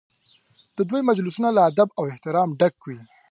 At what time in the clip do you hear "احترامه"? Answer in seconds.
2.11-2.57